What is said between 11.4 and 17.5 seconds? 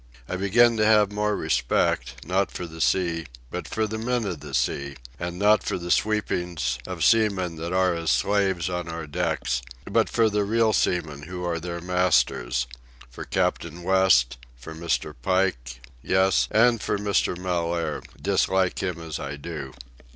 are their masters—for Captain West, for Mr. Pike, yes, and for Mr.